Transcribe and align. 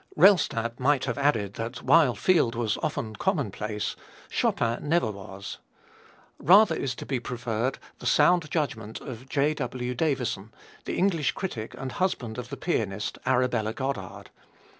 Rellstab 0.17 0.79
might 0.79 1.05
have 1.05 1.19
added 1.19 1.53
that 1.53 1.83
while 1.83 2.15
Field 2.15 2.55
was 2.55 2.75
often 2.81 3.15
commonplace, 3.15 3.95
Chopin 4.31 4.89
never 4.89 5.11
was. 5.11 5.59
Rather 6.39 6.75
is 6.75 6.95
to 6.95 7.05
be 7.05 7.19
preferred 7.19 7.77
the 7.99 8.07
sound 8.07 8.49
judgment 8.49 8.99
of 8.99 9.29
J. 9.29 9.53
W. 9.53 9.93
Davison, 9.93 10.51
the 10.85 10.97
English 10.97 11.33
critic 11.33 11.75
and 11.77 11.91
husband 11.91 12.39
of 12.39 12.49
the 12.49 12.57
pianist, 12.57 13.19
Arabella 13.27 13.73
Goddard. 13.73 14.31